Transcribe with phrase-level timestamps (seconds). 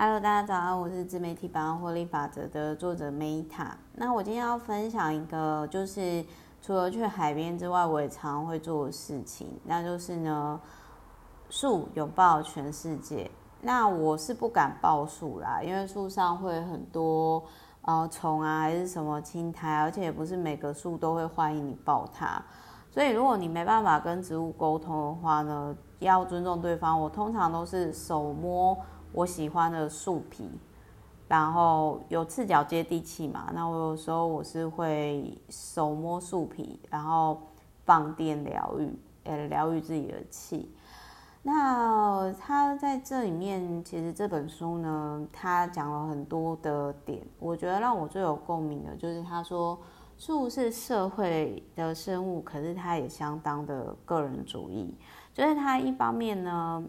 [0.00, 3.66] Hello，大家早上，我是自媒体百万获利法则的作者 Meta。
[3.96, 6.24] 那我今天要分享一个，就是
[6.62, 10.60] 除了去海边之外，我也常会做的事情，那就是呢，
[11.50, 13.28] 树拥抱全世界。
[13.60, 17.42] 那我是不敢抱树啦，因为树上会很多
[17.82, 22.40] 呃虫啊，还是什么青苔，而且也不是每个树都会欢迎你抱它。
[22.88, 27.00] 所以如果你没办法跟植物沟通的话呢，要尊重对方。
[27.00, 28.78] 我通常都是手摸。
[29.12, 30.48] 我喜欢的树皮，
[31.26, 33.50] 然后有赤脚接地气嘛。
[33.54, 37.40] 那我有时候我是会手摸树皮，然后
[37.84, 38.92] 放电疗愈，
[39.24, 40.70] 呃，疗愈自己的气。
[41.42, 47.26] 那他在这里面，其实这本书呢，他讲了很多的点。
[47.38, 49.78] 我觉得让我最有共鸣的，就是他说
[50.18, 54.94] 树是社会的生物，可是它也相当的个人主义。
[55.32, 56.84] 就是他一方面呢。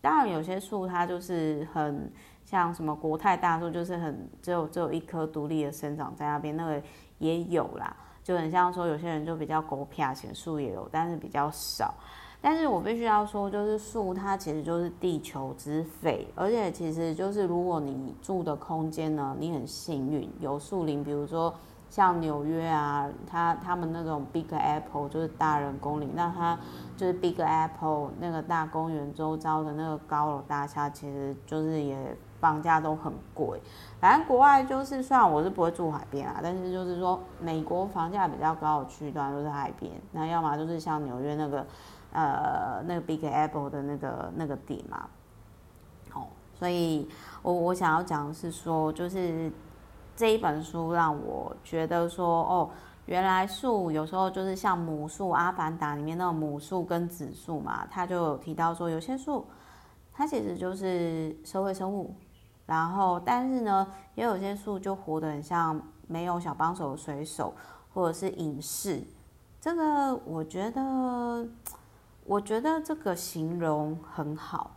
[0.00, 2.10] 当然，有些树它就是很
[2.44, 6.82] 像什么国泰大树，就是很只有只有一棵独立的生长在那边，那个
[7.18, 11.94] 也有啦，就很像说有些人就比较狗撇型树也有，但是比较少。
[12.40, 21.54] 但是我必须要说，就是树它其实就是地球之肺，而且其实就是如果你住的空间呢，你很幸运有树林，比如说。
[21.90, 26.58] 像纽约啊，他他们那种 Big Apple 就是大人公里，那它
[26.96, 33.60] 就是 Big Apple 那个大公园周遭的那个高楼大厦，其实就是也房价都很贵。
[33.98, 41.66] 反正国外就是，虽然我是不会住海边啊，但是就是说美国房价比较高的区段都是海边，那要么就是像纽约那个
[42.12, 45.08] 呃那个 Big Apple 的那个那个点嘛。
[46.14, 47.08] 哦，所以
[47.42, 49.50] 我我想要讲的是说，就是。
[50.18, 52.70] 这一本书让我觉得说，哦，
[53.06, 59.46] 原来树有时候就是像母树，《阿凡达》里面那种母树跟子树嘛，他就有提到说，有些树
[60.12, 62.12] 它其实就是社会生物，
[62.66, 63.86] 然后但是呢，
[64.16, 67.54] 也有些树就活得很像没有小帮手的水手
[67.94, 69.00] 或者是隐士。
[69.60, 71.46] 这个我觉得，
[72.24, 74.72] 我觉得这个形容很好。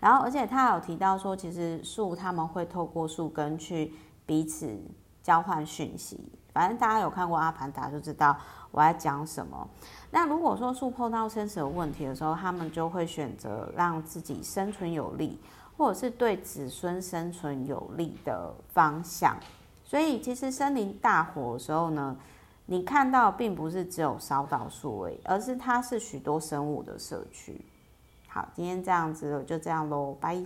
[0.00, 3.92] 然后而且他有提到说，其实树他们会透过树根去。
[4.26, 4.78] 彼此
[5.22, 6.20] 交换讯息，
[6.52, 8.36] 反正大家有看过《阿凡达》就知道
[8.70, 9.68] 我在讲什么。
[10.10, 15.38] 那如果说树碰到生死的问题的时候，他们就会选择让自己生存有利，
[15.76, 19.36] 或者是对子孙生存有利的方向。
[19.84, 22.16] 所以，其实森林大火的时候呢，
[22.66, 27.60] 你看到并不是只有烧到树而已，而是它是许多生物的社区。
[28.28, 30.42] 好，今天这样子就这样喽，拜。